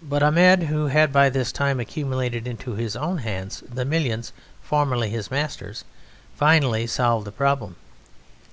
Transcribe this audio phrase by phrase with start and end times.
[0.00, 5.10] But Ahmed, who had by this time accumulated into his own hands the millions formerly
[5.10, 5.82] his master's,
[6.36, 7.74] finally solved the problem.